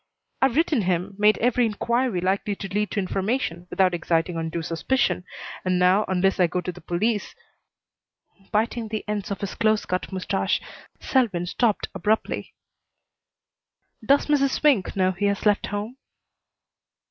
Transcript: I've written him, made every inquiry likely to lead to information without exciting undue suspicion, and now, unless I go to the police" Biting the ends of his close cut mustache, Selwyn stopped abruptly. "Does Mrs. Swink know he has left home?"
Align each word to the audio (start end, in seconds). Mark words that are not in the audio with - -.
I've 0.41 0.55
written 0.55 0.81
him, 0.81 1.13
made 1.19 1.37
every 1.37 1.63
inquiry 1.63 2.21
likely 2.21 2.55
to 2.55 2.67
lead 2.67 2.89
to 2.89 2.99
information 2.99 3.67
without 3.69 3.93
exciting 3.93 4.35
undue 4.35 4.63
suspicion, 4.63 5.25
and 5.63 5.77
now, 5.77 6.05
unless 6.07 6.39
I 6.39 6.47
go 6.47 6.59
to 6.59 6.71
the 6.71 6.81
police" 6.81 7.35
Biting 8.51 8.87
the 8.87 9.05
ends 9.07 9.29
of 9.29 9.41
his 9.41 9.53
close 9.53 9.85
cut 9.85 10.11
mustache, 10.11 10.59
Selwyn 10.99 11.45
stopped 11.45 11.87
abruptly. 11.93 12.55
"Does 14.03 14.25
Mrs. 14.25 14.49
Swink 14.59 14.95
know 14.95 15.11
he 15.11 15.25
has 15.25 15.45
left 15.45 15.67
home?" 15.67 15.97